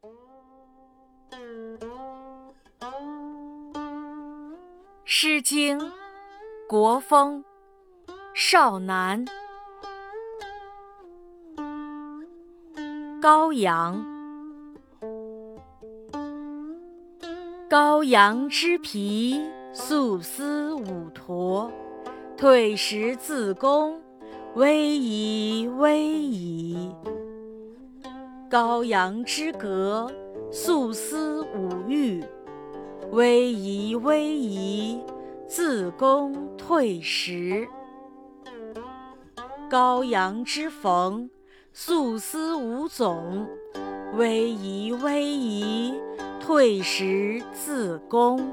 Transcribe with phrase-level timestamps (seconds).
[5.04, 5.80] 《诗经·
[6.68, 7.42] 国风·
[8.32, 9.26] 少南》
[13.20, 14.06] 羔羊，
[17.68, 21.72] 羔羊之皮，素丝五驼，
[22.36, 24.00] 退食自宫，
[24.54, 26.77] 威矣，威矣。
[28.50, 30.10] 羔羊之革，
[30.50, 32.24] 素丝五玉，
[33.10, 35.02] 危夷，危夷，
[35.46, 37.68] 自宫退食。
[39.68, 41.28] 羔羊之逢，
[41.74, 43.46] 素丝五种，
[44.16, 45.94] 危夷，危夷，
[46.40, 48.50] 退食自宫。